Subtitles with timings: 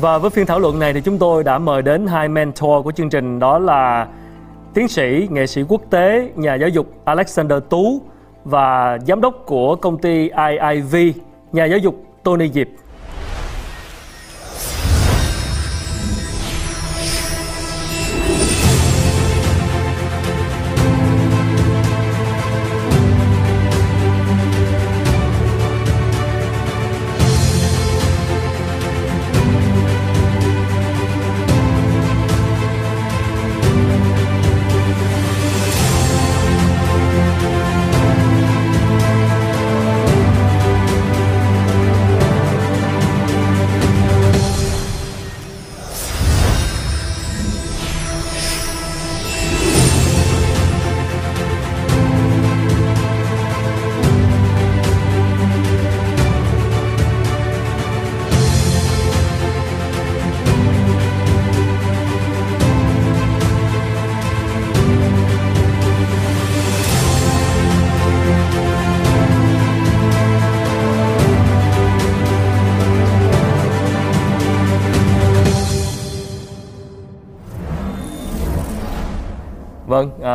[0.00, 2.92] Và với phiên thảo luận này thì chúng tôi đã mời đến hai mentor của
[2.92, 4.08] chương trình đó là
[4.74, 8.00] tiến sĩ, nghệ sĩ quốc tế, nhà giáo dục Alexander Tú
[8.44, 10.96] và giám đốc của công ty IIV,
[11.52, 12.66] nhà giáo dục Tony Diệp.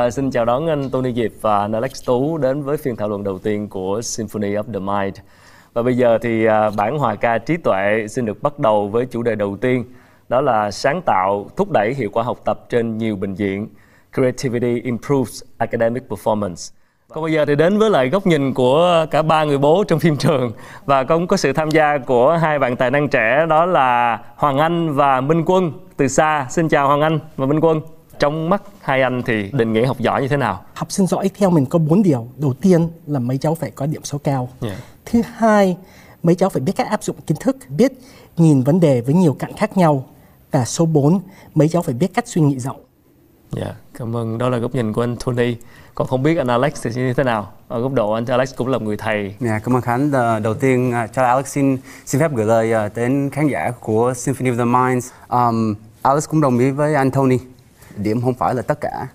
[0.05, 3.09] À, xin chào đón anh Tony Diệp và anh Alex Tú đến với phiên thảo
[3.09, 5.17] luận đầu tiên của Symphony of the Mind.
[5.73, 9.05] Và bây giờ thì à, bản hòa ca trí tuệ xin được bắt đầu với
[9.05, 9.83] chủ đề đầu tiên,
[10.29, 13.67] đó là sáng tạo thúc đẩy hiệu quả học tập trên nhiều bệnh viện.
[14.13, 16.73] Creativity improves academic performance.
[17.09, 19.99] Còn bây giờ thì đến với lại góc nhìn của cả ba người bố trong
[19.99, 20.51] phim trường
[20.85, 24.57] và cũng có sự tham gia của hai bạn tài năng trẻ đó là Hoàng
[24.57, 26.47] Anh và Minh Quân từ xa.
[26.49, 27.81] Xin chào Hoàng Anh và Minh Quân
[28.19, 31.29] trong mắt hai anh thì định nghĩa học giỏi như thế nào học sinh giỏi
[31.35, 34.49] theo mình có bốn điều đầu tiên là mấy cháu phải có điểm số cao
[34.61, 34.77] yeah.
[35.05, 35.77] thứ hai
[36.23, 37.91] mấy cháu phải biết cách áp dụng kiến thức biết
[38.37, 40.05] nhìn vấn đề với nhiều cạnh khác nhau
[40.51, 41.19] và số 4
[41.53, 42.81] mấy cháu phải biết cách suy nghĩ rộng
[43.51, 44.37] Dạ, yeah, cảm ơn.
[44.37, 45.55] Đó là góc nhìn của anh Tony.
[45.95, 47.51] Còn không biết anh Alex thì như thế nào?
[47.67, 49.35] Ở góc độ anh Alex cũng là người thầy.
[49.39, 50.11] Dạ, yeah, cảm ơn Khánh.
[50.43, 54.51] Đầu tiên cho Alex xin xin phép gửi lời à, đến khán giả của Symphony
[54.51, 55.11] of the Minds.
[55.29, 57.37] Um, Alex cũng đồng ý với anh Tony
[57.97, 59.07] điểm không phải là tất cả.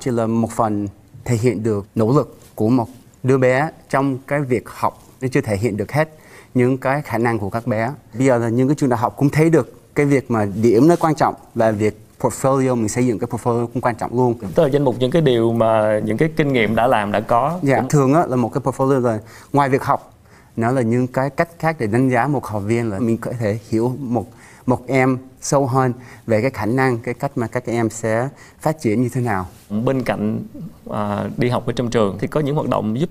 [0.00, 0.88] Chỉ là một phần
[1.24, 2.88] thể hiện được nỗ lực của một
[3.22, 6.08] đứa bé trong cái việc học nó chưa thể hiện được hết
[6.54, 7.92] những cái khả năng của các bé.
[8.14, 10.88] Bây giờ là những cái trường đại học cũng thấy được cái việc mà điểm
[10.88, 14.34] nó quan trọng và việc portfolio mình xây dựng cái portfolio cũng quan trọng luôn.
[14.54, 17.20] Tức là danh mục những cái điều mà những cái kinh nghiệm đã làm đã
[17.20, 17.58] có.
[17.62, 17.88] Dạ cũng...
[17.88, 19.18] thường á là một cái portfolio là
[19.52, 20.14] ngoài việc học
[20.56, 23.32] nó là những cái cách khác để đánh giá một học viên là mình có
[23.38, 24.26] thể hiểu một
[24.66, 25.92] một em sâu hơn
[26.26, 28.28] về cái khả năng cái cách mà các em sẽ
[28.60, 29.46] phát triển như thế nào.
[29.84, 30.42] Bên cạnh
[30.90, 33.10] à, đi học ở trong trường thì có những hoạt động giúp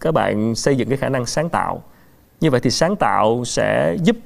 [0.00, 1.82] các bạn xây dựng cái khả năng sáng tạo.
[2.40, 4.16] Như vậy thì sáng tạo sẽ giúp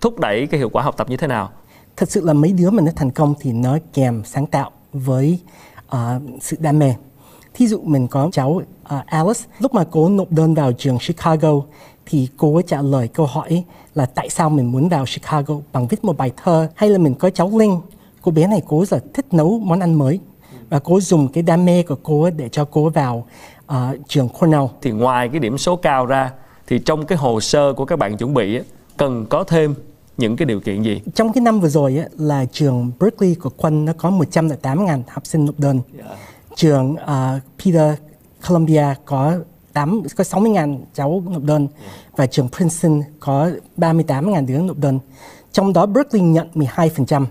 [0.00, 1.50] thúc đẩy cái hiệu quả học tập như thế nào?
[1.96, 5.40] Thật sự là mấy đứa mà nó thành công thì nó kèm sáng tạo với
[5.86, 5.98] uh,
[6.40, 6.94] sự đam mê.
[7.54, 9.40] Thí dụ mình có cháu uh, Alice.
[9.58, 11.52] Lúc mà cô nộp đơn vào trường Chicago
[12.08, 13.64] thì cô ấy trả lời câu hỏi
[13.94, 17.14] là tại sao mình muốn vào Chicago bằng viết một bài thơ hay là mình
[17.14, 17.80] có cháu Linh
[18.22, 20.20] cô bé này cô rất thích nấu món ăn mới
[20.70, 23.26] và cô dùng cái đam mê của cô để cho cô vào
[23.72, 23.76] uh,
[24.08, 24.64] trường Cornell.
[24.82, 26.30] Thì ngoài cái điểm số cao ra
[26.66, 28.60] thì trong cái hồ sơ của các bạn chuẩn bị
[28.96, 29.74] cần có thêm
[30.16, 31.00] những cái điều kiện gì?
[31.14, 35.44] Trong cái năm vừa rồi là trường Berkeley của Quân nó có 108.000 học sinh
[35.44, 35.80] nộp đơn.
[35.98, 36.18] Yeah.
[36.54, 37.94] Trường uh, Peter
[38.48, 39.34] Columbia có
[39.78, 41.68] 8, có 60.000 cháu nộp đơn
[42.16, 44.98] và trường Princeton có 38.000 đứa nộp đơn.
[45.52, 47.24] Trong đó Berkeley nhận 12%,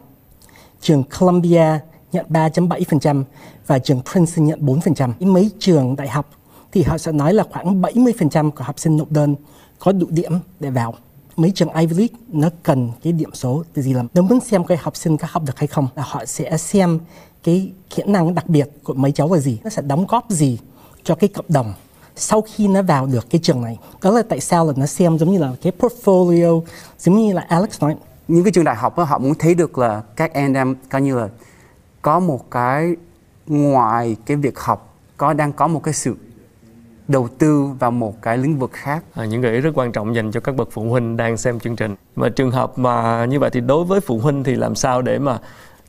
[0.82, 1.80] trường Columbia
[2.12, 3.24] nhận 3.7%
[3.68, 5.12] và trường Princeton nhận 4%.
[5.20, 6.30] Mấy trường đại học
[6.72, 9.36] thì họ sẽ nói là khoảng 70% của học sinh nộp đơn
[9.80, 10.94] có đủ điểm để vào.
[11.36, 14.08] Mấy trường Ivy League nó cần cái điểm số từ gì lắm.
[14.14, 17.00] Nếu muốn xem cái học sinh có học được hay không là họ sẽ xem
[17.44, 19.60] cái kỹ năng đặc biệt của mấy cháu là gì.
[19.64, 20.60] Nó sẽ đóng góp gì
[21.04, 21.74] cho cái cộng đồng
[22.18, 25.18] sau khi nó vào được cái trường này đó là tại sao là nó xem
[25.18, 26.62] giống như là cái portfolio
[27.00, 27.96] giống như là Alex nói
[28.28, 31.02] những cái trường đại học đó, họ muốn thấy được là các em đang coi
[31.02, 31.28] như là
[32.02, 32.96] có một cái
[33.48, 36.16] ngoài cái việc học có đang có một cái sự
[37.08, 39.04] đầu tư vào một cái lĩnh vực khác.
[39.14, 41.60] À, những gợi ý rất quan trọng dành cho các bậc phụ huynh đang xem
[41.60, 41.96] chương trình.
[42.16, 45.20] Mà trường hợp mà như vậy thì đối với phụ huynh thì làm sao để
[45.20, 45.40] mà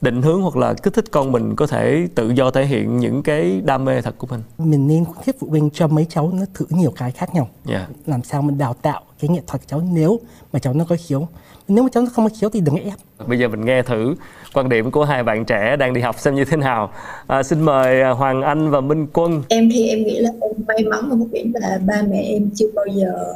[0.00, 3.22] định hướng hoặc là kích thích con mình có thể tự do thể hiện những
[3.22, 4.40] cái đam mê thật của mình?
[4.58, 7.48] Mình nên khuyến khích phụ huynh cho mấy cháu nó thử nhiều cái khác nhau.
[7.68, 7.90] Yeah.
[8.06, 10.20] làm sao mình đào tạo cái nghệ thuật cháu nếu
[10.52, 11.28] mà cháu nó có khiếu?
[11.68, 12.94] Nếu mà cháu nó không có khiếu thì đừng ép.
[13.26, 14.14] Bây giờ mình nghe thử
[14.54, 16.92] quan điểm của hai bạn trẻ đang đi học xem như thế nào.
[17.26, 19.42] À, xin mời à, Hoàng Anh và Minh Quân.
[19.48, 22.50] Em thì em nghĩ là em may mắn ở một điểm là ba mẹ em
[22.54, 23.34] chưa bao giờ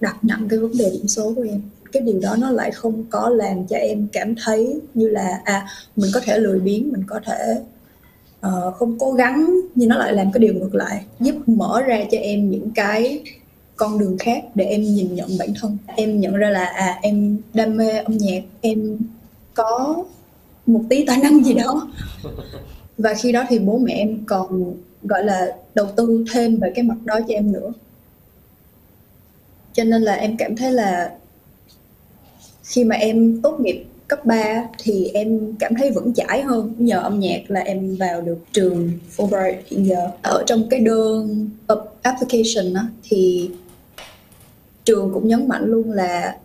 [0.00, 1.60] đặt nặng cái vấn đề điểm số của em
[1.92, 5.66] cái điều đó nó lại không có làm cho em cảm thấy như là à
[5.96, 7.60] mình có thể lười biếng mình có thể
[8.46, 12.04] uh, không cố gắng nhưng nó lại làm cái điều ngược lại giúp mở ra
[12.10, 13.22] cho em những cái
[13.76, 15.78] con đường khác để em nhìn nhận bản thân.
[15.86, 18.98] Em nhận ra là à em đam mê âm nhạc em
[19.54, 20.04] có
[20.66, 21.92] một tí tài năng gì đó.
[22.98, 26.84] Và khi đó thì bố mẹ em còn gọi là đầu tư thêm về cái
[26.84, 27.72] mặt đó cho em nữa.
[29.72, 31.12] Cho nên là em cảm thấy là
[32.70, 36.74] khi mà em tốt nghiệp cấp 3 thì em cảm thấy vững chãi hơn.
[36.78, 40.08] Nhờ âm nhạc là em vào được trường Fulbright hiện giờ.
[40.22, 41.50] Ở trong cái đơn
[42.02, 43.50] application đó, thì
[44.84, 46.36] trường cũng nhấn mạnh luôn là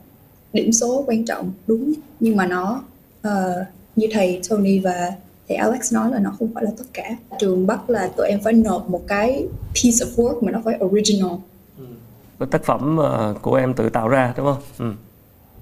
[0.54, 1.94] điểm số quan trọng đúng.
[2.19, 2.83] Nhưng mà nó
[3.28, 5.12] uh, như thầy Tony và
[5.48, 7.10] thầy Alex nói là nó không phải là tất cả.
[7.39, 10.80] Trường bắt là tụi em phải nộp một cái piece of work mà nó phải
[10.86, 11.31] original.
[12.39, 12.45] Ừ.
[12.45, 14.62] tác phẩm ờ, của em tự tạo ra đúng không?
[14.78, 15.05] Ừ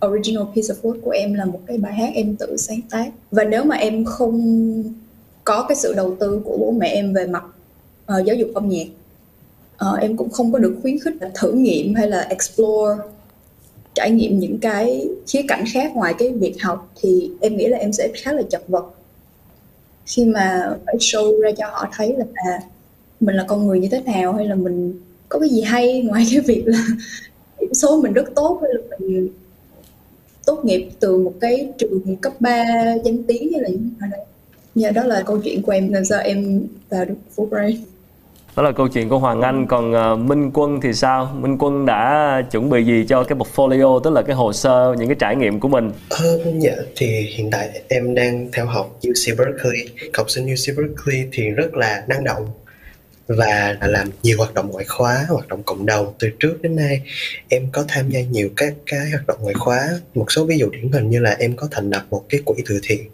[0.08, 3.12] original piece of work của em là một cái bài hát em tự sáng tác.
[3.32, 4.84] Và nếu mà em không
[5.44, 7.44] có cái sự đầu tư của bố mẹ em về mặt
[8.04, 8.88] uh, giáo dục âm nhạc
[9.74, 13.04] uh, em cũng không có được khuyến khích là thử nghiệm hay là explore
[13.94, 17.78] trải nghiệm những cái khía cạnh khác ngoài cái việc học thì em nghĩ là
[17.78, 18.86] em sẽ khá là chật vật.
[20.06, 22.60] Khi mà phải show ra cho họ thấy là à,
[23.20, 25.00] mình là con người như thế nào hay là mình
[25.30, 26.86] có cái gì hay ngoài cái việc là
[27.60, 29.30] điểm số mình rất tốt hay là mình
[30.46, 32.66] tốt nghiệp từ một cái trường cấp 3
[33.06, 34.26] danh tiếng hay là như thế nào.
[34.82, 37.78] Yeah, đó là câu chuyện của em làm sao em vào được Fulbright
[38.56, 39.68] đó là câu chuyện của Hoàng Anh.
[39.68, 41.38] Còn uh, Minh Quân thì sao?
[41.40, 45.08] Minh Quân đã chuẩn bị gì cho cái portfolio tức là cái hồ sơ những
[45.08, 45.92] cái trải nghiệm của mình?
[46.10, 51.28] Ờ, dạ thì hiện tại em đang theo học UC Berkeley học sinh UC Berkeley
[51.32, 52.48] thì rất là năng động
[53.28, 56.14] và làm nhiều hoạt động ngoại khóa, hoạt động cộng đồng.
[56.20, 57.02] Từ trước đến nay,
[57.50, 59.90] em có tham gia nhiều các cái hoạt động ngoại khóa.
[60.16, 62.56] Một số ví dụ điển hình như là em có thành lập một cái quỹ
[62.66, 63.10] từ thiện.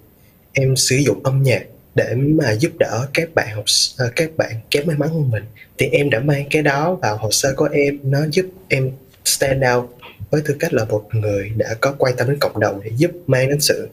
[0.53, 1.63] Em sử dụng âm nhạc
[1.95, 3.65] để mà giúp đỡ các bạn học
[3.97, 5.43] ờ, các bạn kém may mắn hơn mình.
[5.77, 7.99] Thì em đã mang cái đó vào hồ sơ của em.
[8.03, 8.91] Nó giúp em
[9.25, 9.89] stand out
[10.29, 13.11] với tư cách là một người đã có quan tâm đến cộng đồng để giúp
[13.27, 13.89] mang đến sự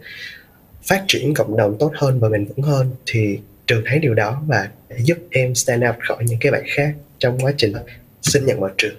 [0.83, 2.91] phát triển cộng đồng tốt hơn và bền vững hơn.
[3.07, 6.63] Thì trường thấy điều đó và để giúp em stand out khỏi những cái bạn
[6.77, 7.73] khác trong quá trình
[8.23, 8.95] xin nhận vào trường.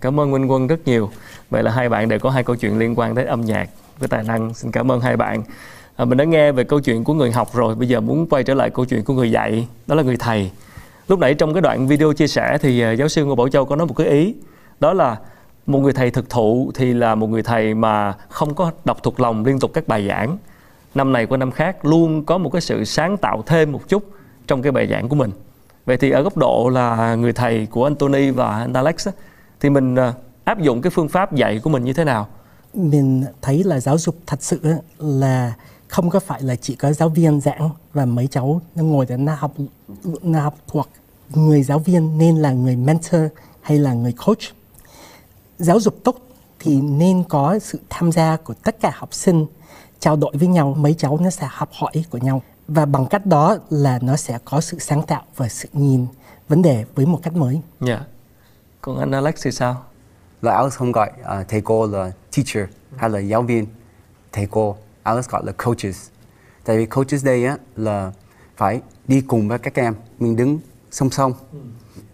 [0.00, 1.10] Cảm ơn Minh Quân rất nhiều.
[1.50, 3.68] Vậy là hai bạn đều có hai câu chuyện liên quan tới âm nhạc
[3.98, 4.54] với tài năng.
[4.54, 5.42] Xin cảm ơn hai bạn.
[5.96, 7.74] À, mình đã nghe về câu chuyện của người học rồi.
[7.74, 10.50] Bây giờ muốn quay trở lại câu chuyện của người dạy đó là người thầy.
[11.08, 13.64] Lúc nãy trong cái đoạn video chia sẻ thì à, giáo sư ngô bảo châu
[13.64, 14.34] có nói một cái ý.
[14.80, 15.16] Đó là
[15.66, 19.20] một người thầy thực thụ thì là một người thầy mà không có đọc thuộc
[19.20, 20.38] lòng liên tục các bài giảng.
[20.94, 24.10] Năm này qua năm khác luôn có một cái sự sáng tạo thêm một chút
[24.46, 25.30] trong cái bài giảng của mình.
[25.84, 29.08] Vậy thì ở góc độ là người thầy của Anthony và anh Alex
[29.60, 30.12] thì mình ờ,
[30.44, 32.28] áp dụng cái phương pháp dạy của mình như thế nào?
[32.74, 34.60] Mình thấy là giáo dục thật sự
[34.98, 35.52] là
[35.88, 39.16] không có phải là chỉ có giáo viên giảng và mấy cháu nó ngồi để
[39.16, 39.52] nó học
[40.22, 40.88] nó học thuộc
[41.34, 43.22] người giáo viên nên là người mentor
[43.60, 44.38] hay là người coach.
[45.58, 46.16] Giáo dục tốt
[46.58, 49.46] thì nên có sự tham gia của tất cả học sinh,
[50.00, 52.42] trao đổi với nhau, mấy cháu nó sẽ học hỏi của nhau
[52.74, 56.06] và bằng cách đó là nó sẽ có sự sáng tạo và sự nhìn
[56.48, 57.60] vấn đề với một cách mới.
[57.80, 57.94] Dạ.
[57.94, 58.06] Yeah.
[58.80, 59.82] Còn anh Alex thì sao?
[60.42, 63.66] Là Alex không gọi uh, thầy cô là teacher hay là giáo viên.
[64.32, 66.08] Thầy cô Alex gọi là coaches
[66.64, 68.12] tại vì coaches đây á là
[68.56, 70.58] phải đi cùng với các em mình đứng
[70.90, 71.32] song song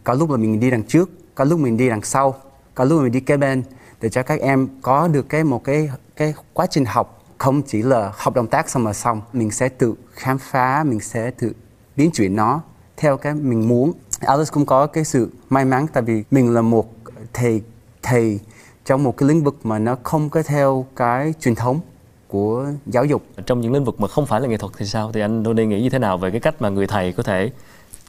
[0.05, 2.35] có lúc là mình đi đằng trước có lúc mình đi đằng sau
[2.75, 3.63] có lúc mình đi kế bên
[4.01, 7.83] để cho các em có được cái một cái cái quá trình học không chỉ
[7.83, 11.53] là học động tác xong mà xong mình sẽ tự khám phá mình sẽ tự
[11.97, 12.61] biến chuyển nó
[12.97, 13.93] theo cái mình muốn.
[14.21, 16.95] Alice cũng có cái sự may mắn tại vì mình là một
[17.33, 17.63] thầy
[18.03, 18.41] thầy
[18.85, 21.81] trong một cái lĩnh vực mà nó không có theo cái truyền thống
[22.29, 23.23] của giáo dục.
[23.47, 25.13] Trong những lĩnh vực mà không phải là nghệ thuật thì sao?
[25.13, 27.51] Thì anh Tony nghĩ như thế nào về cái cách mà người thầy có thể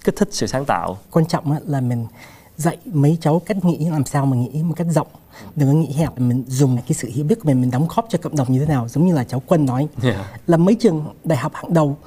[0.03, 0.98] kích thích sự sáng tạo?
[1.12, 2.07] Quan trọng là mình
[2.59, 5.07] dạy mấy cháu cách nghĩ làm sao mà nghĩ một cách rộng
[5.55, 8.07] đừng có nghĩ hẹp mình dùng cái sự hiểu biết của mình mình đóng góp
[8.09, 10.17] cho cộng đồng như thế nào giống như là cháu quân nói yeah.
[10.47, 11.97] là mấy trường đại học hàng đầu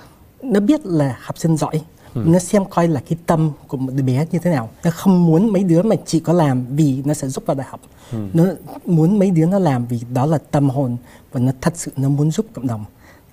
[0.42, 1.82] nó biết là học sinh giỏi
[2.14, 2.22] ừ.
[2.26, 5.26] nó xem coi là cái tâm của một đứa bé như thế nào nó không
[5.26, 7.80] muốn mấy đứa mà chỉ có làm vì nó sẽ giúp vào đại học
[8.12, 8.18] ừ.
[8.32, 8.44] nó
[8.86, 10.96] muốn mấy đứa nó làm vì đó là tâm hồn
[11.32, 12.84] và nó thật sự nó muốn giúp cộng đồng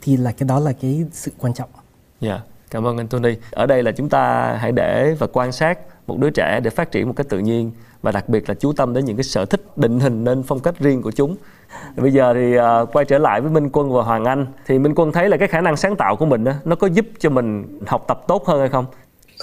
[0.01, 1.69] thì là cái đó là cái sự quan trọng.
[2.21, 3.35] Dạ, yeah cảm ơn anh Tony.
[3.51, 6.91] Ở đây là chúng ta hãy để và quan sát một đứa trẻ để phát
[6.91, 7.71] triển một cách tự nhiên
[8.01, 10.59] và đặc biệt là chú tâm đến những cái sở thích định hình nên phong
[10.59, 11.35] cách riêng của chúng.
[11.95, 14.95] Bây giờ thì uh, quay trở lại với Minh Quân và Hoàng Anh thì Minh
[14.95, 17.29] Quân thấy là cái khả năng sáng tạo của mình đó, nó có giúp cho
[17.29, 18.85] mình học tập tốt hơn hay không?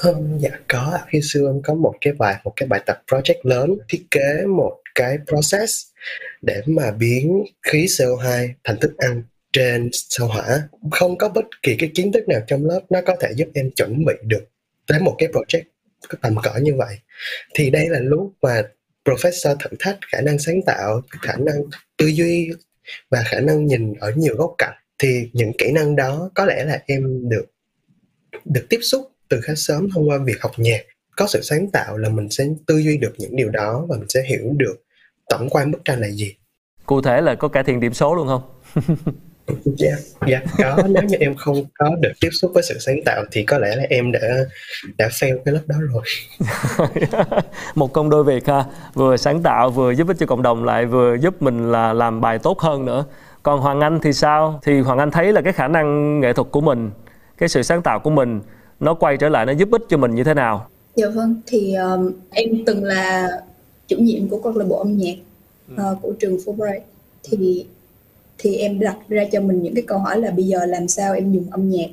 [0.04, 3.40] Um, dạ có khi xưa em có một cái bài một cái bài tập project
[3.42, 5.86] lớn thiết kế một cái process
[6.42, 9.22] để mà biến khí CO2 thành thức ăn
[9.56, 13.16] trên sao hỏa, không có bất kỳ cái kiến thức nào trong lớp nó có
[13.20, 14.44] thể giúp em chuẩn bị được
[14.86, 15.62] tới một cái project
[16.08, 16.98] có tầm cỡ như vậy.
[17.54, 18.62] Thì đây là lúc mà
[19.04, 21.56] professor thử thách khả năng sáng tạo, khả năng
[21.96, 22.50] tư duy
[23.10, 24.74] và khả năng nhìn ở nhiều góc cạnh.
[24.98, 27.46] Thì những kỹ năng đó có lẽ là em được
[28.44, 30.80] được tiếp xúc từ khá sớm thông qua việc học nhạc.
[31.16, 34.08] Có sự sáng tạo là mình sẽ tư duy được những điều đó và mình
[34.08, 34.76] sẽ hiểu được
[35.28, 36.34] tổng quan bức tranh là gì.
[36.86, 38.42] Cụ thể là có cải thiện điểm số luôn không?
[39.64, 39.96] dạ.
[40.26, 40.82] Dạ có.
[40.88, 43.76] Nếu như em không có được tiếp xúc với sự sáng tạo thì có lẽ
[43.76, 44.20] là em đã
[44.98, 46.02] đã fail cái lớp đó rồi.
[47.74, 48.64] Một công đôi việc ha.
[48.94, 52.20] Vừa sáng tạo vừa giúp ích cho cộng đồng lại vừa giúp mình là làm
[52.20, 53.04] bài tốt hơn nữa.
[53.42, 54.60] Còn hoàng anh thì sao?
[54.62, 56.90] Thì hoàng anh thấy là cái khả năng nghệ thuật của mình
[57.38, 58.40] cái sự sáng tạo của mình
[58.80, 60.68] nó quay trở lại nó giúp ích cho mình như thế nào?
[60.94, 63.28] Dạ vâng thì um, em từng là
[63.88, 65.16] chủ nhiệm của câu lạc bộ âm nhạc
[65.74, 66.80] uh, của trường Fulbright.
[67.22, 67.66] Thì
[68.38, 71.14] thì em đặt ra cho mình những cái câu hỏi là bây giờ làm sao
[71.14, 71.88] em dùng âm nhạc?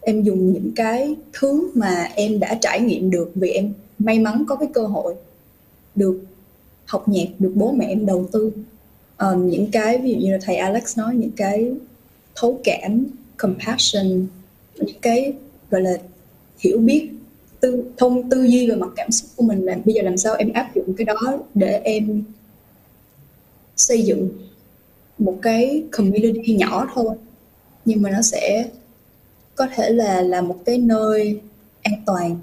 [0.00, 4.44] Em dùng những cái thứ mà em đã trải nghiệm được vì em may mắn
[4.48, 5.14] có cái cơ hội
[5.94, 6.20] được
[6.86, 8.52] học nhạc được bố mẹ em đầu tư.
[9.18, 11.72] Um, những cái ví dụ như là thầy Alex nói những cái
[12.34, 14.26] thấu cảm compassion
[14.76, 15.32] những cái
[15.70, 15.92] gọi là
[16.58, 17.08] hiểu biết
[17.60, 20.34] tư thông tư duy về mặt cảm xúc của mình là bây giờ làm sao
[20.34, 22.22] em áp dụng cái đó để em
[23.76, 24.30] xây dựng
[25.18, 27.16] một cái community nhỏ thôi.
[27.84, 28.68] Nhưng mà nó sẽ
[29.54, 31.40] có thể là là một cái nơi
[31.82, 32.38] an toàn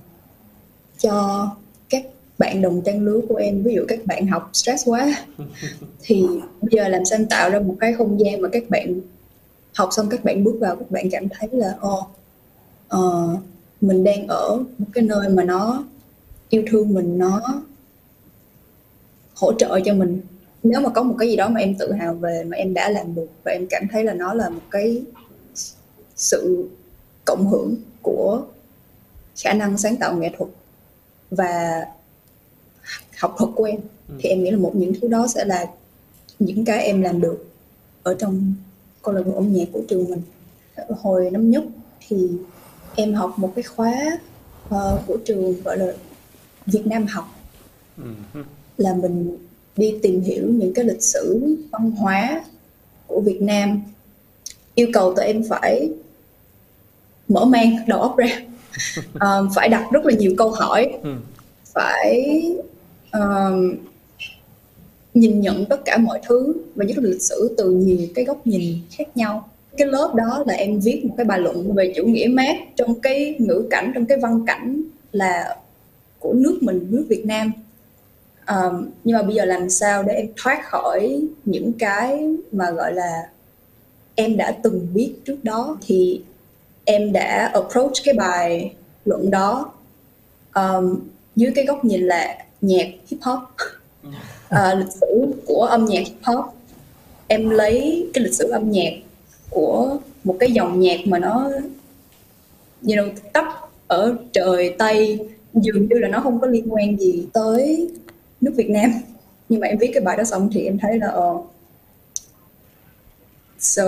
[0.99, 1.49] cho
[1.89, 2.05] các
[2.37, 3.63] bạn đồng trang lứa của em.
[3.63, 5.25] Ví dụ các bạn học stress quá
[6.01, 6.25] thì
[6.61, 9.01] bây giờ làm sao tạo ra một cái không gian mà các bạn
[9.75, 12.07] học xong các bạn bước vào các bạn cảm thấy là ồ
[12.95, 13.39] uh,
[13.81, 15.83] mình đang ở một cái nơi mà nó
[16.49, 17.41] yêu thương mình nó
[19.35, 20.21] hỗ trợ cho mình
[20.65, 22.89] nếu mà có một cái gì đó mà em tự hào về mà em đã
[22.89, 25.03] làm được và em cảm thấy là nó là một cái
[26.15, 26.69] sự
[27.25, 28.41] cộng hưởng của
[29.43, 30.49] khả năng sáng tạo nghệ thuật
[31.31, 31.85] và
[33.17, 34.15] học thuật của em ừ.
[34.19, 35.65] thì em nghĩ là một những thứ đó sẽ là
[36.39, 37.45] những cái em làm được
[38.03, 38.53] ở trong
[39.01, 40.21] câu lạc bộ âm nhạc của trường mình
[41.01, 41.63] hồi năm nhất
[42.07, 42.29] thì
[42.95, 43.93] em học một cái khóa
[44.69, 45.93] uh, của trường gọi là
[46.65, 47.25] Việt Nam học
[47.97, 48.43] ừ.
[48.77, 49.37] là mình
[49.77, 52.43] đi tìm hiểu những cái lịch sử văn hóa
[53.07, 53.81] của Việt Nam.
[54.75, 55.89] Yêu cầu tụi em phải
[57.27, 58.41] mở mang đầu óc ra.
[59.13, 60.93] Um, phải đặt rất là nhiều câu hỏi.
[61.03, 61.15] Ừ.
[61.73, 62.41] phải
[63.11, 63.75] um,
[65.13, 68.47] nhìn nhận tất cả mọi thứ và nhất là lịch sử từ nhiều cái góc
[68.47, 69.49] nhìn khác nhau.
[69.77, 72.99] Cái lớp đó là em viết một cái bài luận về chủ nghĩa mát trong
[72.99, 75.57] cái ngữ cảnh trong cái văn cảnh là
[76.19, 77.51] của nước mình nước Việt Nam
[78.47, 82.93] um, nhưng mà bây giờ làm sao để em thoát khỏi những cái mà gọi
[82.93, 83.29] là
[84.15, 85.77] em đã từng biết trước đó?
[85.81, 86.21] Thì
[86.85, 88.75] em đã approach cái bài
[89.05, 89.71] luận đó
[90.55, 90.99] um,
[91.35, 93.39] dưới cái góc nhìn là nhạc hip hop.
[94.07, 96.45] Uh, lịch sử của âm nhạc hip hop.
[97.27, 98.93] Em lấy cái lịch sử âm nhạc
[99.49, 101.51] của một cái dòng nhạc mà nó
[102.87, 103.45] you know, tấp
[103.87, 105.19] ở trời Tây
[105.53, 107.89] dường như là nó không có liên quan gì tới
[108.45, 108.91] nước Việt Nam.
[109.49, 111.51] Nhưng mà em viết cái bài đó xong thì em thấy là uh,
[113.59, 113.83] so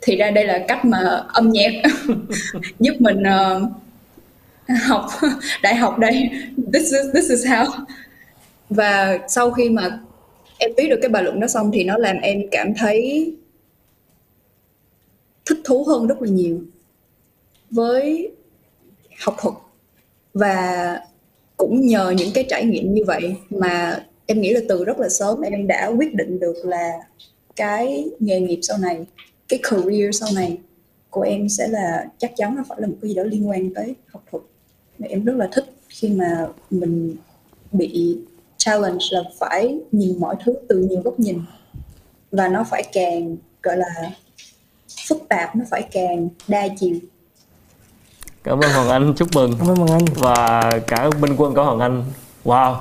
[0.00, 1.70] thì ra đây là cách mà âm nhạc
[2.80, 3.62] giúp mình uh,
[4.82, 5.06] học
[5.62, 6.30] đại học đây.
[6.72, 7.66] This is this is how.
[8.70, 10.00] Và sau khi mà
[10.58, 13.32] em viết được cái bài luận đó xong thì nó làm em cảm thấy
[15.46, 16.60] thích thú hơn rất là nhiều
[17.70, 18.32] với
[19.20, 19.54] học thuật.
[20.34, 20.98] Và
[21.62, 25.08] cũng nhờ những cái trải nghiệm như vậy mà em nghĩ là từ rất là
[25.08, 26.92] sớm em đã quyết định được là
[27.56, 29.06] cái nghề nghiệp sau này,
[29.48, 30.58] cái career sau này
[31.10, 33.74] của em sẽ là chắc chắn nó phải là một cái gì đó liên quan
[33.74, 34.42] tới học thuật.
[34.98, 37.16] Mà em rất là thích khi mà mình
[37.72, 38.18] bị
[38.56, 41.38] challenge là phải nhìn mọi thứ từ nhiều góc nhìn
[42.30, 44.10] và nó phải càng, gọi là
[45.08, 46.96] phức tạp, nó phải càng đa chiều
[48.44, 49.52] cảm ơn hoàng anh chúc mừng.
[49.58, 50.04] Cảm ơn hoàng anh.
[50.14, 52.04] Và cả binh quân của hoàng anh.
[52.44, 52.74] Wow.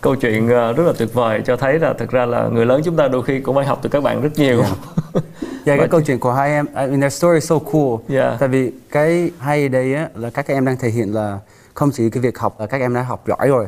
[0.00, 2.80] Câu chuyện ờ, rất là tuyệt vời cho thấy là thực ra là người lớn
[2.84, 4.62] chúng ta đôi khi cũng phải học từ các bạn rất nhiều.
[4.62, 4.76] Yeah.
[5.66, 7.98] yeah, cái câu chuyện của hai em I mean, their story is so cool.
[8.08, 8.40] Yeah.
[8.40, 11.38] tại vì cái hay đây á là các em đang thể hiện là
[11.74, 13.66] không chỉ cái việc học là các em đã học giỏi rồi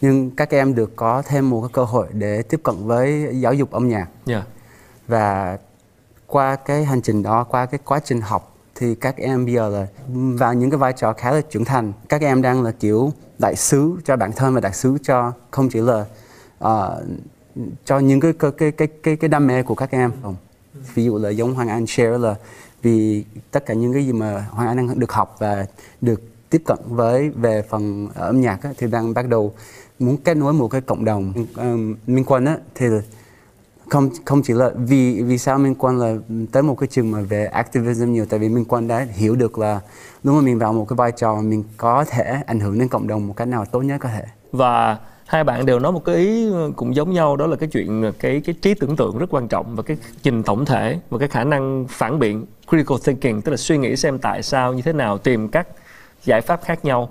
[0.00, 3.54] nhưng các em được có thêm một cái cơ hội để tiếp cận với giáo
[3.54, 4.06] dục âm nhạc.
[4.26, 4.42] Yeah.
[5.08, 5.58] và
[6.26, 9.68] qua cái hành trình đó qua cái quá trình học thì các em bây giờ
[9.68, 11.92] là vào những cái vai trò khá là trưởng thành.
[12.08, 15.68] Các em đang là kiểu đại sứ cho bản thân và đại sứ cho không
[15.68, 16.04] chỉ là
[16.64, 17.02] uh,
[17.84, 20.12] cho những cái cái cái cái cái, cái đam mê của các em.
[20.22, 20.36] Không
[20.94, 22.34] ví dụ là giống Hoàng Anh share là
[22.82, 25.66] vì tất cả những cái gì mà Hoàng Anh đang được học và
[26.00, 29.54] được tiếp cận với về phần âm nhạc á, thì đang bắt đầu
[29.98, 31.32] muốn kết nối một cái cộng đồng.
[31.56, 32.86] Um, Minh Quân á, thì
[33.92, 36.14] không không chỉ là vì vì sao Minh Quan là
[36.52, 39.58] tới một cái trường mà về activism nhiều, tại vì Minh Quan đã hiểu được
[39.58, 39.80] là
[40.22, 43.06] lúc mà mình vào một cái vai trò mình có thể ảnh hưởng đến cộng
[43.06, 44.24] đồng một cách nào tốt nhất có thể.
[44.52, 48.12] Và hai bạn đều nói một cái ý cũng giống nhau, đó là cái chuyện,
[48.18, 51.28] cái cái trí tưởng tượng rất quan trọng và cái nhìn tổng thể và cái
[51.28, 54.92] khả năng phản biện, critical thinking, tức là suy nghĩ xem tại sao, như thế
[54.92, 55.68] nào, tìm các
[56.24, 57.08] giải pháp khác nhau.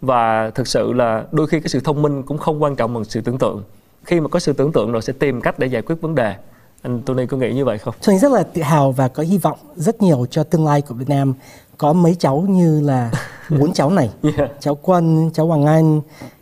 [0.00, 3.04] Và thực sự là đôi khi cái sự thông minh cũng không quan trọng bằng
[3.04, 3.62] sự tưởng tượng
[4.04, 6.34] khi mà có sự tưởng tượng rồi sẽ tìm cách để giải quyết vấn đề
[6.82, 7.94] anh Tony có nghĩ như vậy không?
[8.06, 10.94] Tôi rất là tự hào và có hy vọng rất nhiều cho tương lai của
[10.94, 11.34] Việt Nam
[11.78, 13.10] có mấy cháu như là
[13.50, 14.50] bốn cháu này yeah.
[14.60, 16.00] cháu Quân, cháu Hoàng Anh,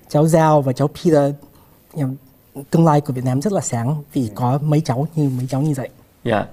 [0.08, 1.34] cháu Giao và cháu Peter
[2.70, 5.60] tương lai của Việt Nam rất là sáng vì có mấy cháu như mấy cháu
[5.60, 5.88] như vậy.
[6.24, 6.36] Dạ.
[6.36, 6.48] Yeah.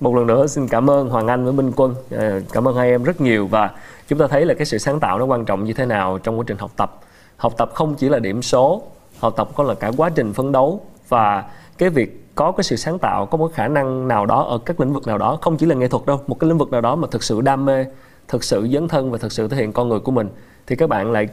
[0.00, 1.94] Một lần nữa xin cảm ơn Hoàng Anh với Minh Quân.
[2.10, 3.70] Ờ, cảm ơn hai em rất nhiều và
[4.08, 6.38] chúng ta thấy là cái sự sáng tạo nó quan trọng như thế nào trong
[6.38, 7.00] quá trình học tập.
[7.36, 8.82] Học tập không chỉ là điểm số,
[9.24, 11.44] học tập có là cả quá trình phấn đấu và
[11.78, 14.80] cái việc có cái sự sáng tạo, có một khả năng nào đó ở các
[14.80, 16.80] lĩnh vực nào đó, không chỉ là nghệ thuật đâu, một cái lĩnh vực nào
[16.80, 17.84] đó mà thực sự đam mê,
[18.28, 20.28] thực sự dấn thân và thực sự thể hiện con người của mình
[20.66, 21.28] thì các bạn lại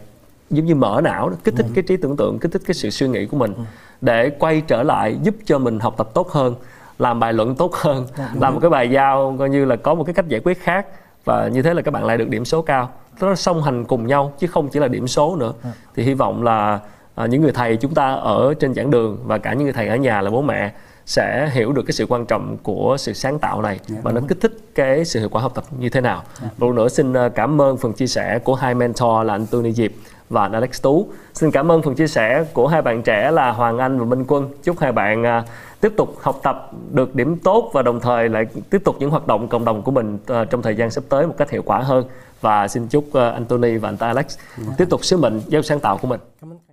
[0.49, 1.71] giống như mở não kích thích ừ.
[1.75, 3.61] cái trí tưởng tượng kích thích cái sự suy nghĩ của mình ừ.
[4.01, 6.55] để quay trở lại giúp cho mình học tập tốt hơn
[6.99, 9.93] làm bài luận tốt hơn dạ, làm một cái bài giao coi như là có
[9.93, 10.87] một cái cách giải quyết khác
[11.25, 12.89] và như thế là các bạn lại được điểm số cao
[13.21, 15.71] nó song hành cùng nhau chứ không chỉ là điểm số nữa dạ.
[15.95, 16.79] thì hy vọng là
[17.15, 19.87] à, những người thầy chúng ta ở trên giảng đường và cả những người thầy
[19.87, 20.71] ở nhà là bố mẹ
[21.05, 24.21] sẽ hiểu được cái sự quan trọng của sự sáng tạo này yeah, và nó
[24.27, 26.23] kích thích cái sự hiệu quả học tập như thế nào.
[26.41, 26.59] Yeah.
[26.59, 29.71] Một nữa xin à, cảm ơn phần chia sẻ của hai mentor là anh Tony
[29.71, 29.91] Diệp
[30.29, 31.07] và anh Alex Tú.
[31.33, 34.25] Xin cảm ơn phần chia sẻ của hai bạn trẻ là Hoàng Anh và Minh
[34.27, 34.49] Quân.
[34.63, 35.45] Chúc hai bạn uh,
[35.81, 39.27] tiếp tục học tập được điểm tốt và đồng thời lại tiếp tục những hoạt
[39.27, 40.17] động cộng đồng của mình
[40.49, 42.05] trong thời gian sắp tới một cách hiệu quả hơn.
[42.41, 44.37] Và xin chúc anh Tony và anh ta Alex
[44.77, 46.19] tiếp tục sứ mệnh giáo sáng tạo của mình.
[46.41, 46.70] Cảm ơn.